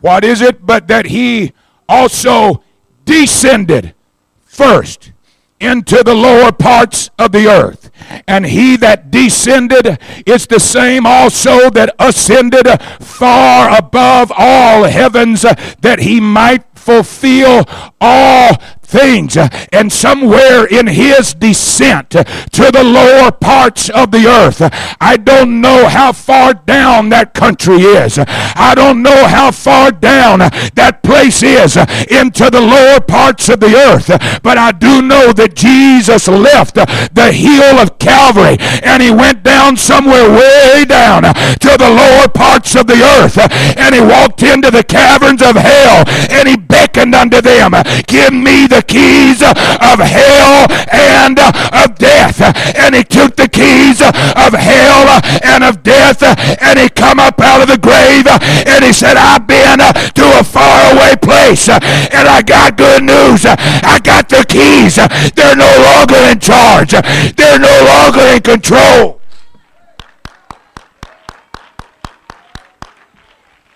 [0.00, 0.64] What is it?
[0.64, 1.52] But that he
[1.86, 2.64] also
[3.04, 3.94] descended
[4.40, 5.12] first
[5.60, 7.90] into the lower parts of the earth.
[8.26, 12.66] And he that descended is the same also that ascended
[13.00, 17.66] far above all heavens that he might fulfill
[18.00, 18.56] all
[18.92, 19.36] things.
[19.72, 24.60] And somewhere in his descent to the lower parts of the earth,
[25.00, 28.18] I don't know how far down that country is.
[28.18, 33.74] I don't know how far down that place is into the lower parts of the
[33.74, 34.08] earth.
[34.42, 39.76] But I do know that Jesus left the hill of Calvary and he went down
[39.76, 43.38] somewhere way down to the lower parts of the earth
[43.78, 47.72] and he walked into the caverns of hell and he beckoned unto them,
[48.06, 52.40] Give me the keys of hell and of death.
[52.76, 57.62] And he took the keys of hell and of death and he come up out
[57.62, 62.76] of the grave and he said, I've been to a faraway place and I got
[62.76, 63.46] good news.
[63.46, 64.96] I got the keys.
[65.34, 66.92] They're no longer in charge.
[67.36, 69.21] They're no longer in control.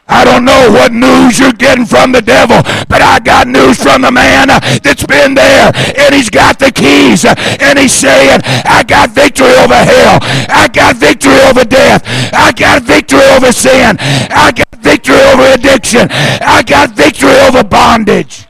[0.09, 4.03] I don't know what news you're getting from the devil, but I got news from
[4.03, 9.11] the man that's been there and he's got the keys and he's saying, I got
[9.11, 10.19] victory over hell.
[10.49, 12.03] I got victory over death.
[12.33, 13.97] I got victory over sin.
[13.99, 16.07] I got victory over addiction.
[16.11, 18.47] I got victory over bondage.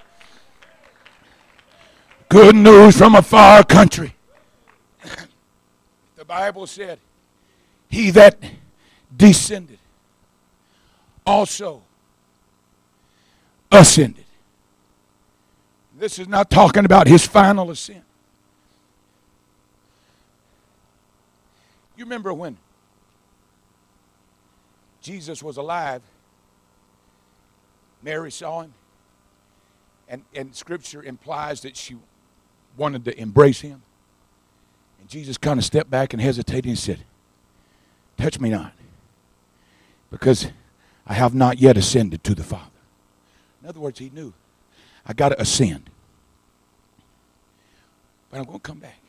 [2.28, 4.14] Good news from a far country.
[6.16, 6.98] The Bible said,
[7.88, 8.36] He that
[9.16, 9.78] descended
[11.26, 11.82] also
[13.72, 14.24] ascended.
[15.98, 18.04] This is not talking about his final ascent.
[21.96, 22.58] You remember when
[25.00, 26.02] Jesus was alive,
[28.02, 28.74] Mary saw him,
[30.08, 31.96] and, and scripture implies that she
[32.76, 33.82] wanted to embrace him.
[35.00, 36.98] And Jesus kind of stepped back and hesitated and said,
[38.18, 38.72] Touch me not.
[40.10, 40.48] Because
[41.06, 42.70] I have not yet ascended to the Father.
[43.62, 44.32] In other words, he knew
[45.06, 45.88] I got to ascend.
[48.30, 49.00] But I'm going to come back.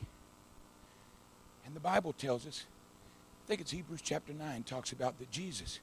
[1.66, 2.64] And the Bible tells us,
[3.44, 5.80] I think it's Hebrews chapter 9, talks about that Jesus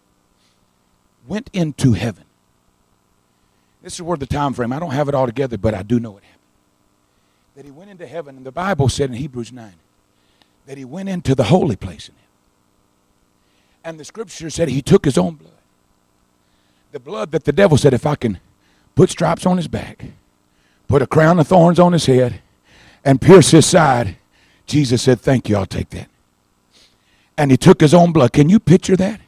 [1.28, 2.24] went into heaven.
[3.82, 6.00] This is where the time frame, I don't have it all together, but I do
[6.00, 6.42] know it happened.
[7.56, 9.74] That he went into heaven, and the Bible said in Hebrews 9
[10.66, 12.30] that he went into the holy place in heaven.
[13.84, 15.55] And the scripture said he took his own blood
[16.96, 18.40] the blood that the devil said, if I can
[18.96, 20.06] put stripes on his back,
[20.88, 22.40] put a crown of thorns on his head,
[23.04, 24.16] and pierce his side,
[24.66, 26.08] Jesus said, Thank you, I'll take that.
[27.38, 28.32] And he took his own blood.
[28.32, 29.20] Can you picture that?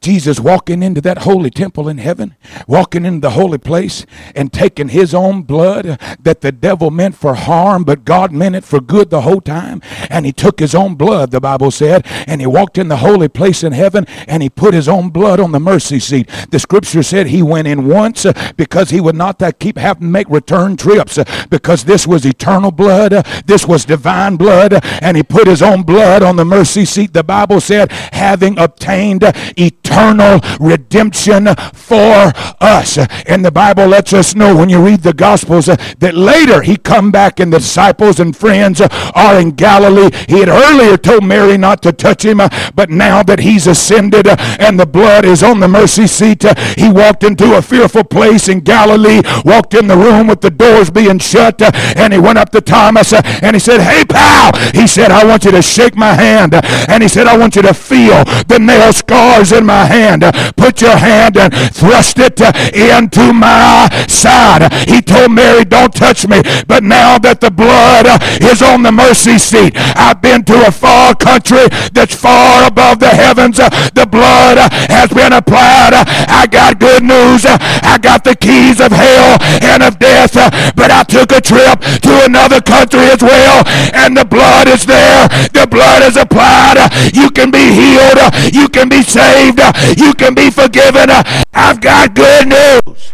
[0.00, 4.88] Jesus walking into that holy temple in heaven, walking into the holy place and taking
[4.88, 9.10] his own blood that the devil meant for harm, but God meant it for good
[9.10, 9.80] the whole time.
[10.10, 13.28] And he took his own blood, the Bible said, and he walked in the holy
[13.28, 16.28] place in heaven and he put his own blood on the mercy seat.
[16.50, 20.02] The scripture said he went in once uh, because he would not that keep having
[20.02, 24.84] to make return trips uh, because this was eternal blood, uh, this was divine blood,
[25.02, 27.12] and he put his own blood on the mercy seat.
[27.12, 32.98] The Bible said, having obtained eternal eternal redemption for us.
[33.26, 37.10] And the Bible lets us know when you read the Gospels that later he come
[37.10, 40.10] back and the disciples and friends are in Galilee.
[40.28, 42.38] He had earlier told Mary not to touch him,
[42.74, 46.44] but now that he's ascended and the blood is on the mercy seat,
[46.76, 50.90] he walked into a fearful place in Galilee, walked in the room with the doors
[50.90, 51.60] being shut,
[51.96, 55.44] and he went up to Thomas and he said, Hey, pal, he said, I want
[55.44, 56.54] you to shake my hand.
[56.88, 60.24] And he said, I want you to feel the nail scars in my hand.
[60.56, 64.72] Put your hand and thrust it uh, into my side.
[64.88, 66.42] He told Mary, Don't touch me.
[66.66, 70.72] But now that the blood uh, is on the mercy seat, I've been to a
[70.72, 73.58] far country that's far above the heavens.
[73.58, 74.58] Uh, the blood
[74.90, 75.94] has been applied.
[76.28, 77.46] I got good news.
[77.46, 80.34] I got the keys of hell and of death.
[80.76, 83.64] But I took a trip to another country as well.
[83.94, 85.28] And the blood is there.
[85.52, 86.78] The blood is applied.
[87.14, 88.18] You can be healed.
[88.52, 89.61] You can be saved.
[89.96, 91.08] You can be forgiven.
[91.52, 93.12] I've got good news.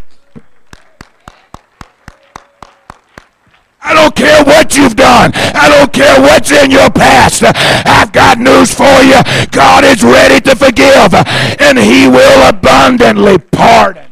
[3.81, 5.33] I don't care what you've done.
[5.35, 7.43] I don't care what's in your past.
[7.45, 9.17] I've got news for you.
[9.51, 11.15] God is ready to forgive,
[11.61, 14.11] and He will abundantly pardon.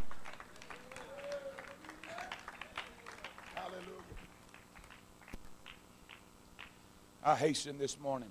[3.55, 3.82] Hallelujah.
[7.22, 8.30] I hasten this morning.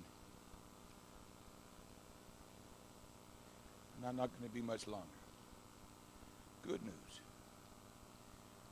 [4.06, 5.04] And I'm not going to be much longer.
[6.62, 7.20] Good news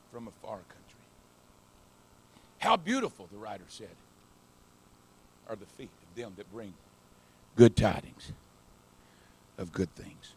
[0.09, 1.01] from a far country.
[2.59, 3.89] How beautiful, the writer said,
[5.49, 6.73] are the feet of them that bring
[7.57, 8.31] good tidings
[9.57, 10.35] of good things.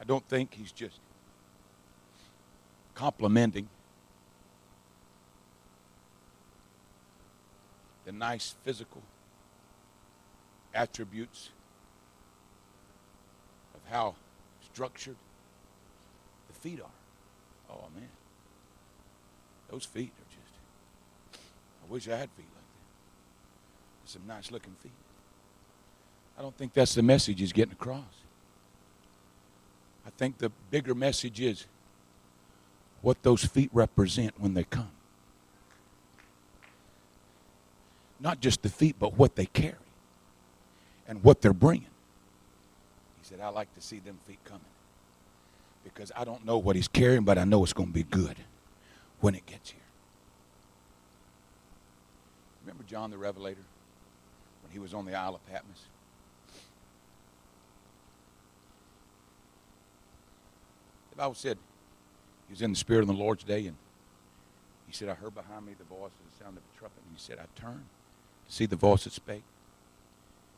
[0.00, 1.00] I don't think he's just
[2.94, 3.68] complimenting
[8.06, 9.02] the nice physical
[10.74, 11.50] attributes
[13.74, 14.14] of how
[14.72, 15.16] structured
[16.48, 17.70] the feet are.
[17.70, 18.08] Oh, man.
[19.70, 21.40] Those feet are just,
[21.82, 22.64] I wish I had feet like
[24.04, 24.10] that.
[24.10, 24.92] Some nice looking feet.
[26.38, 28.02] I don't think that's the message he's getting across.
[30.06, 31.66] I think the bigger message is
[33.00, 34.90] what those feet represent when they come.
[38.20, 39.83] Not just the feet, but what they carry
[41.14, 41.86] and what they're bringing.
[43.22, 44.60] He said, I like to see them feet coming
[45.84, 48.36] because I don't know what he's carrying, but I know it's going to be good
[49.20, 49.80] when it gets here.
[52.62, 53.62] Remember John the Revelator
[54.62, 55.84] when he was on the Isle of Patmos?
[61.10, 61.58] The Bible said
[62.48, 63.76] he was in the Spirit of the Lord's day, and
[64.88, 67.02] he said, I heard behind me the voice of the sound of a trumpet.
[67.06, 67.84] And he said, I turned
[68.48, 69.44] to see the voice that spake.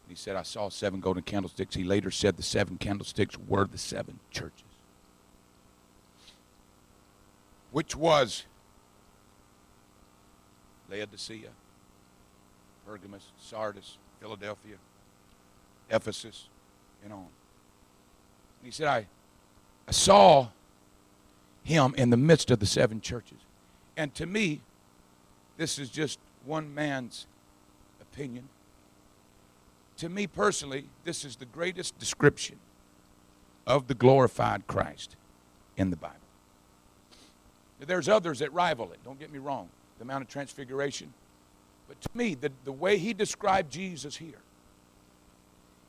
[0.08, 1.74] He said, I saw seven golden candlesticks.
[1.74, 4.66] He later said the seven candlesticks were the seven churches
[7.76, 8.46] which was
[10.90, 11.50] Laodicea,
[12.86, 14.76] Pergamos, Sardis, Philadelphia,
[15.90, 16.48] Ephesus,
[17.04, 17.26] and on.
[18.62, 19.06] He said, I,
[19.86, 20.48] I saw
[21.64, 23.40] him in the midst of the seven churches.
[23.94, 24.62] And to me,
[25.58, 27.26] this is just one man's
[28.00, 28.48] opinion.
[29.98, 32.56] To me personally, this is the greatest description
[33.66, 35.16] of the glorified Christ
[35.76, 36.16] in the Bible.
[37.80, 39.68] There's others that rival it, don't get me wrong,
[39.98, 41.12] the Mount of Transfiguration.
[41.88, 44.40] But to me, the, the way he described Jesus here,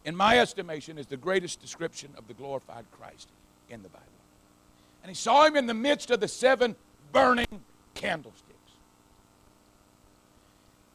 [0.06, 3.30] in my estimation, is the greatest description of the glorified Christ
[3.70, 4.06] in the Bible.
[5.04, 6.76] And he saw him in the midst of the seven
[7.12, 7.62] burning
[7.94, 8.44] candlesticks.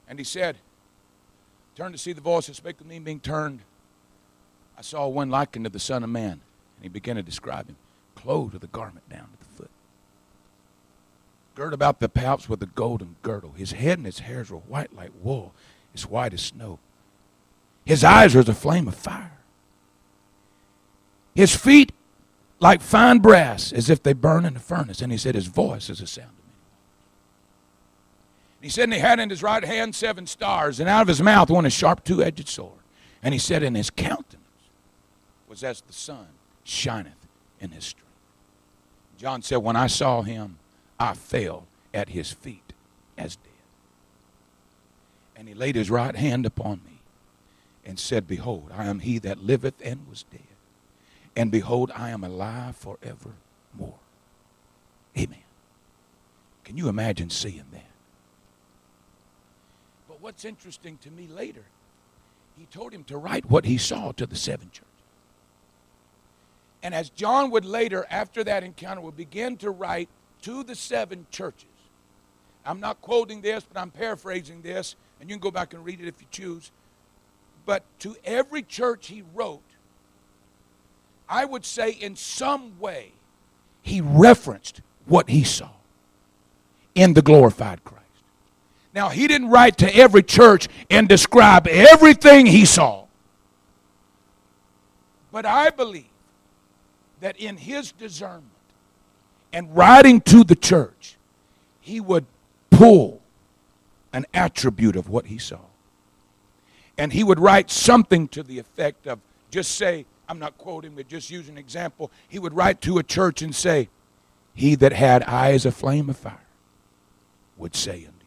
[0.08, 0.56] And he said,
[1.76, 3.60] Turn to see the voice that spake to me being turned.
[4.76, 6.32] I saw one likened to the Son of Man.
[6.32, 7.76] And he began to describe him,
[8.14, 9.70] clothed with a garment down to the foot
[11.54, 13.52] girt about the palps with a golden girdle.
[13.56, 15.52] His head and his hairs were white like wool,
[15.94, 16.78] as white as snow.
[17.84, 19.38] His eyes were as a flame of fire.
[21.34, 21.92] His feet
[22.60, 25.00] like fine brass, as if they burn in a furnace.
[25.00, 26.30] And he said, His voice is a sound
[28.62, 31.20] He said, and he had in his right hand seven stars, and out of his
[31.20, 32.78] mouth went a sharp two edged sword.
[33.22, 34.36] And he said, In his countenance
[35.48, 36.28] was as the sun
[36.64, 37.26] shineth
[37.60, 38.08] in his strength.
[39.18, 40.58] John said, When I saw him,
[40.98, 42.72] I fell at his feet
[43.18, 43.52] as dead.
[45.36, 47.00] And he laid his right hand upon me
[47.84, 50.40] and said, Behold, I am he that liveth and was dead.
[51.34, 53.98] And behold, I am alive forevermore.
[55.18, 55.38] Amen.
[56.64, 57.91] Can you imagine seeing that?
[60.22, 61.64] What's interesting to me later
[62.56, 64.86] he told him to write what he saw to the seven churches.
[66.80, 70.08] And as John would later, after that encounter, would begin to write
[70.42, 71.66] to the seven churches.
[72.64, 76.00] I'm not quoting this, but I'm paraphrasing this, and you can go back and read
[76.00, 76.70] it if you choose.
[77.66, 79.62] But to every church he wrote,
[81.28, 83.10] I would say in some way,
[83.82, 85.70] he referenced what he saw
[86.94, 88.01] in the glorified Christ.
[88.94, 93.06] Now, he didn't write to every church and describe everything he saw.
[95.30, 96.04] But I believe
[97.20, 98.44] that in his discernment
[99.52, 101.16] and writing to the church,
[101.80, 102.26] he would
[102.70, 103.22] pull
[104.12, 105.60] an attribute of what he saw.
[106.98, 109.18] And he would write something to the effect of
[109.50, 112.10] just say, I'm not quoting, but just use an example.
[112.28, 113.88] He would write to a church and say,
[114.54, 116.38] He that had eyes a flame of fire
[117.56, 118.21] would say unto.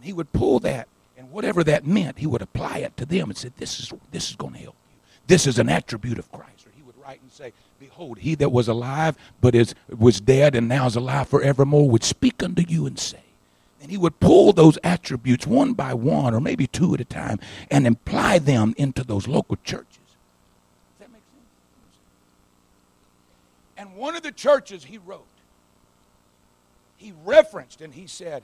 [0.00, 0.88] And he would pull that,
[1.18, 4.30] and whatever that meant, he would apply it to them and say, This is, this
[4.30, 4.96] is going to help you.
[5.26, 6.66] This is an attribute of Christ.
[6.66, 10.54] Or he would write and say, Behold, he that was alive but is was dead
[10.54, 13.20] and now is alive forevermore would speak unto you and say.
[13.82, 17.38] And he would pull those attributes one by one, or maybe two at a time,
[17.70, 19.98] and imply them into those local churches.
[20.98, 21.46] Does that make sense?
[23.76, 25.26] And one of the churches he wrote,
[26.96, 28.42] he referenced and he said,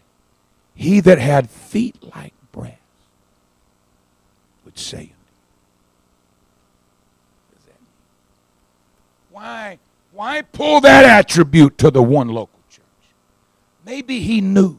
[0.76, 2.74] He that had feet like brass
[4.64, 5.10] would say
[9.36, 9.78] Why,
[10.12, 12.84] why pull that attribute to the one local church?
[13.84, 14.78] Maybe he knew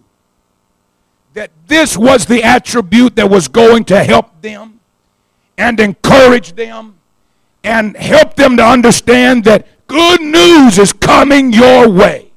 [1.35, 4.79] that this was the attribute that was going to help them
[5.59, 6.95] and encourage them
[7.63, 12.31] and help them to understand that good news is coming your way.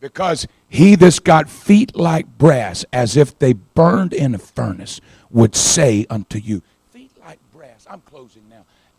[0.00, 5.56] Because he that's got feet like brass, as if they burned in a furnace, would
[5.56, 6.62] say unto you,
[6.92, 7.86] Feet like brass.
[7.90, 8.48] I'm closing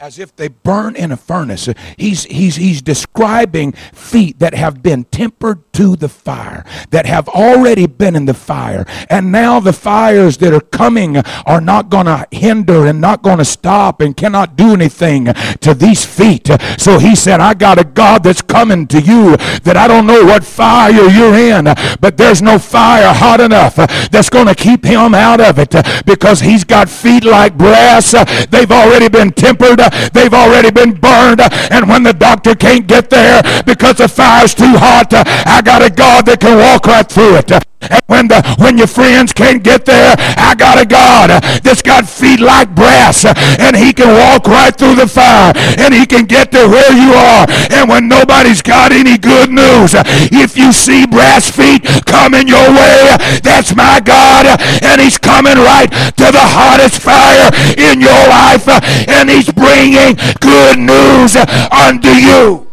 [0.02, 1.70] as if they burn in a furnace.
[1.96, 7.86] He's, he's, he's describing feet that have been tempered to the fire, that have already
[7.86, 8.84] been in the fire.
[9.12, 13.38] And now the fires that are coming are not going to hinder and not going
[13.38, 16.50] to stop and cannot do anything to these feet.
[16.80, 20.26] So he said, I got a God that's coming to you that I don't know
[20.26, 21.66] what fire you're in,
[22.00, 25.76] but there's no fire hot enough that's going to keep him out of it
[26.08, 28.14] because he's got feet like brass.
[28.50, 29.80] They've already been tempered
[30.14, 31.42] They've already been burned.
[31.72, 35.90] And when the doctor can't get there because the fire's too hot, I got a
[35.90, 37.71] God that can walk right through it.
[37.82, 41.30] And when the when your friends can't get there, I got a God
[41.64, 46.06] that's got feet like brass, and He can walk right through the fire, and He
[46.06, 47.46] can get to where you are.
[47.72, 49.94] And when nobody's got any good news,
[50.32, 54.46] if you see brass feet coming your way, that's my God,
[54.84, 58.68] and He's coming right to the hottest fire in your life,
[59.10, 61.36] and He's bringing good news
[61.72, 62.71] unto you.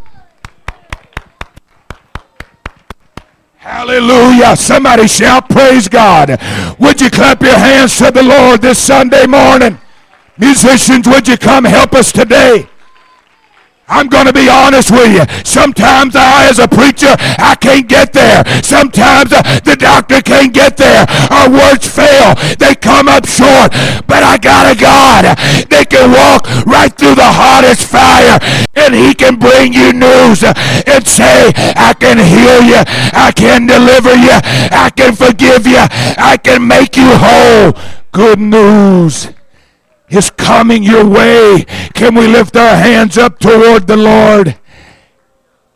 [3.69, 4.57] Hallelujah.
[4.57, 6.41] Somebody shout, Praise God.
[6.79, 9.79] Would you clap your hands to the Lord this Sunday morning?
[10.39, 12.67] Musicians, would you come help us today?
[13.89, 15.25] I'm going to be honest with you.
[15.45, 18.45] Sometimes I, as a preacher, I can't get there.
[18.63, 21.07] Sometimes uh, the doctor can't get there.
[21.33, 22.37] Our words fail.
[22.59, 23.73] They come up short.
[24.05, 25.25] But I got a God
[25.73, 28.37] that can walk right through the hottest fire
[28.77, 32.85] and he can bring you news and say, I can heal you.
[33.17, 34.37] I can deliver you.
[34.69, 35.81] I can forgive you.
[35.81, 37.73] I can make you whole.
[38.13, 39.38] Good news
[40.11, 41.65] is coming your way.
[41.95, 44.59] Can we lift our hands up toward the Lord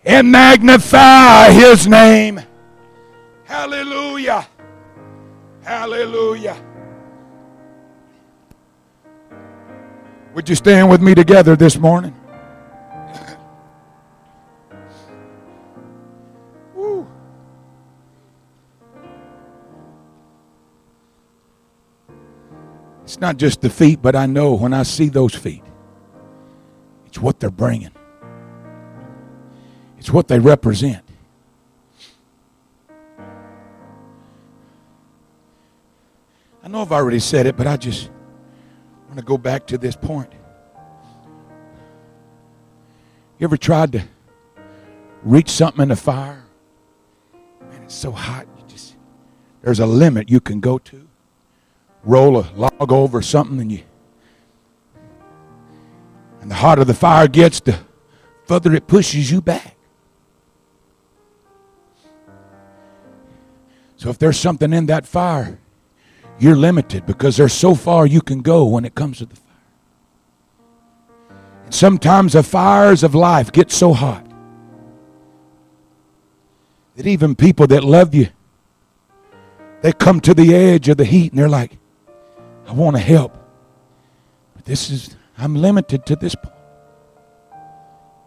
[0.04, 2.40] and magnify his name?
[3.44, 4.46] Hallelujah.
[5.62, 6.56] Hallelujah.
[10.34, 12.14] Would you stand with me together this morning?
[23.22, 25.62] Not just the feet, but I know when I see those feet,
[27.06, 27.92] it's what they're bringing,
[29.96, 31.04] it's what they represent.
[36.64, 38.10] I know I've already said it, but I just
[39.06, 40.32] want to go back to this point.
[43.38, 44.02] You ever tried to
[45.22, 46.44] reach something in the fire?
[47.60, 48.46] Man, it's so hot.
[48.58, 48.96] You just
[49.62, 51.08] there's a limit you can go to
[52.04, 53.82] roll a log over something and you
[56.40, 57.78] and the hotter the fire gets the
[58.44, 59.76] further it pushes you back
[63.96, 65.58] so if there's something in that fire
[66.38, 69.46] you're limited because there's so far you can go when it comes to the fire.
[71.64, 74.26] And sometimes the fires of life get so hot
[76.96, 78.28] that even people that love you,
[79.82, 81.78] they come to the edge of the heat and they're like,
[82.66, 83.36] I want to help.
[84.54, 86.54] But this is, I'm limited to this point.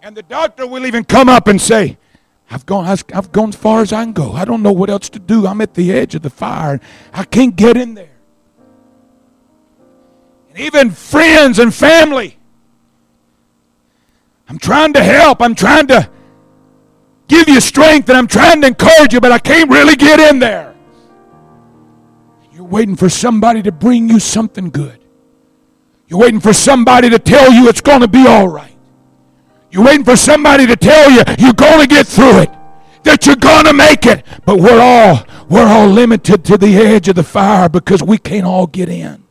[0.01, 1.97] And the doctor will even come up and say,
[2.49, 4.33] I've gone, I've gone as far as I can go.
[4.33, 5.47] I don't know what else to do.
[5.47, 6.79] I'm at the edge of the fire.
[7.11, 8.15] I can't get in there.
[10.49, 12.37] And even friends and family.
[14.47, 15.41] I'm trying to help.
[15.41, 16.09] I'm trying to
[17.27, 20.39] give you strength and I'm trying to encourage you, but I can't really get in
[20.39, 20.64] there.
[22.55, 25.03] You're waiting for somebody to bring you something good.
[26.07, 28.77] You're waiting for somebody to tell you it's going to be all right.
[29.71, 32.49] You're waiting for somebody to tell you you're going to get through it,
[33.03, 34.25] that you're going to make it.
[34.45, 38.45] But we're all we're all limited to the edge of the fire because we can't
[38.45, 39.21] all get in.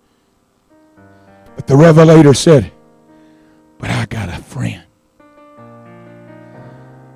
[1.57, 2.73] But the revelator said,
[3.79, 4.83] "But I got a friend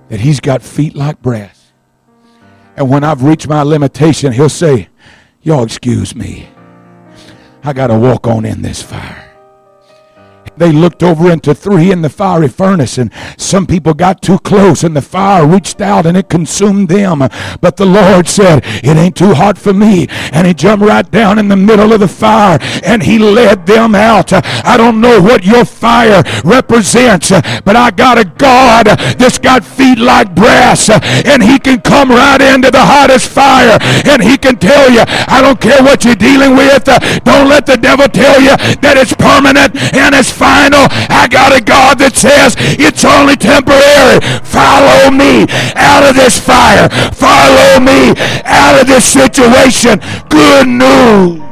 [0.09, 1.72] that he's got feet like brass.
[2.78, 4.88] And when I've reached my limitation, he'll say,
[5.43, 6.49] Y'all excuse me.
[7.62, 9.27] I got to walk on in this fire
[10.59, 14.84] they looked over into three in the fiery furnace, and some people got too close,
[14.84, 17.20] and the fire reached out and it consumed them.
[17.61, 20.06] But the Lord said, It ain't too hot for me.
[20.32, 23.94] And He jumped right down in the middle of the fire and He led them
[23.94, 24.32] out.
[24.32, 28.86] I don't know what your fire represents, but I got a God
[29.18, 34.22] that's got feet like brass, and He can come right into the hottest fire, and
[34.22, 36.84] He can tell you, I don't care what you're dealing with.
[37.24, 40.88] Don't let the devil tell you that it's permanent and it's fire final.
[41.12, 44.18] I got a God that says it's only temporary.
[44.40, 45.44] Follow me
[45.76, 46.88] out of this fire.
[47.12, 48.16] Follow me
[48.49, 50.01] out of this situation.
[50.32, 51.44] Good news.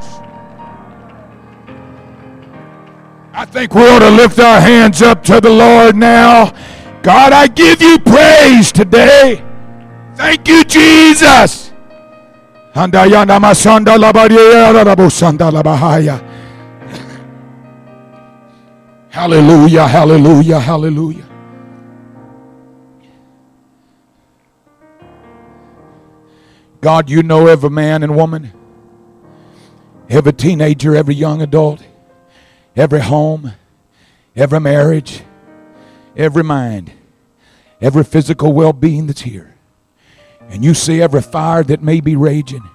[3.36, 6.53] I think we ought to lift our hands up to the Lord now.
[7.03, 9.44] God, I give you praise today.
[10.14, 11.72] Thank you, Jesus.
[19.16, 21.26] Hallelujah, hallelujah, hallelujah.
[26.82, 28.52] God, you know every man and woman,
[30.10, 31.82] every teenager, every young adult,
[32.76, 33.52] every home,
[34.36, 35.22] every marriage,
[36.14, 36.92] every mind,
[37.80, 39.54] every physical well being that's here.
[40.50, 42.68] And you see every fire that may be raging.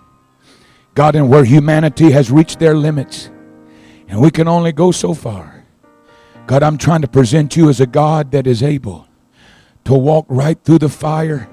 [0.96, 3.30] God, and where humanity has reached their limits,
[4.08, 5.51] and we can only go so far.
[6.48, 9.08] God, I'm trying to present you as a God that is able
[9.86, 11.50] to walk right through the fire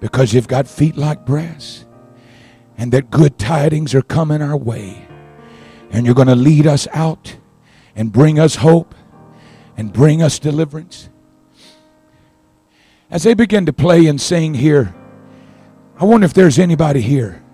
[0.00, 1.84] because you've got feet like brass
[2.76, 5.06] and that good tidings are coming our way.
[5.90, 7.36] And you're going to lead us out
[7.94, 8.94] and bring us hope
[9.76, 11.08] and bring us deliverance.
[13.10, 14.94] As they begin to play and sing here,
[15.98, 17.44] I wonder if there's anybody here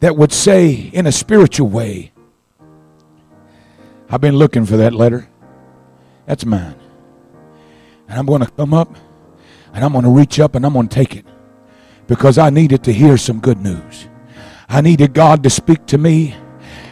[0.00, 2.12] that would say in a spiritual way,
[4.10, 5.28] I've been looking for that letter.
[6.26, 6.76] That's mine.
[8.08, 8.94] And I'm going to come up
[9.72, 11.26] and I'm going to reach up and I'm going to take it
[12.06, 14.08] because I needed to hear some good news.
[14.68, 16.34] I needed God to speak to me.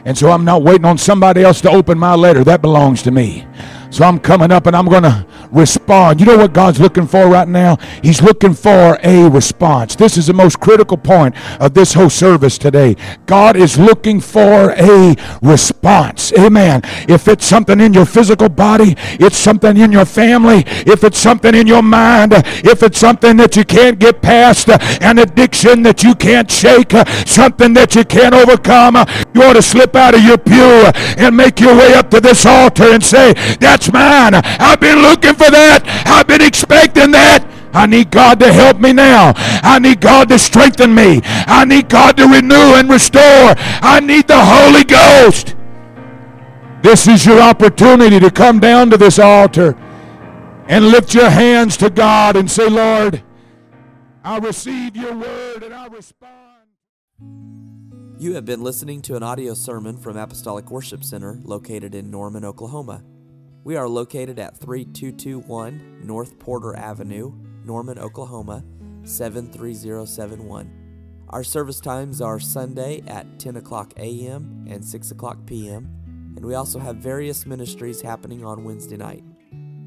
[0.04, 2.44] And so I'm not waiting on somebody else to open my letter.
[2.44, 3.46] That belongs to me.
[3.92, 6.18] So I'm coming up and I'm going to respond.
[6.18, 7.76] You know what God's looking for right now?
[8.02, 9.94] He's looking for a response.
[9.94, 12.96] This is the most critical point of this whole service today.
[13.26, 16.32] God is looking for a response.
[16.38, 16.80] Amen.
[17.06, 21.54] If it's something in your physical body, it's something in your family, if it's something
[21.54, 24.70] in your mind, if it's something that you can't get past,
[25.02, 26.92] an addiction that you can't shake,
[27.26, 28.96] something that you can't overcome,
[29.34, 32.46] you ought to slip out of your pew and make your way up to this
[32.46, 34.40] altar and say, That's that's mine.
[34.60, 35.82] I've been looking for that.
[36.06, 37.48] I've been expecting that.
[37.74, 39.32] I need God to help me now.
[39.36, 41.20] I need God to strengthen me.
[41.24, 43.54] I need God to renew and restore.
[43.56, 45.56] I need the Holy Ghost.
[46.82, 49.76] This is your opportunity to come down to this altar
[50.68, 53.22] and lift your hands to God and say, Lord,
[54.22, 56.30] I receive your word and I respond.
[58.18, 62.44] You have been listening to an audio sermon from Apostolic Worship Center located in Norman,
[62.44, 63.02] Oklahoma.
[63.64, 67.32] We are located at 3221 North Porter Avenue,
[67.64, 68.64] Norman, Oklahoma
[69.04, 71.24] 73071.
[71.28, 74.66] Our service times are Sunday at 10 o'clock a.m.
[74.68, 75.88] and 6 o'clock p.m.,
[76.34, 79.22] and we also have various ministries happening on Wednesday night.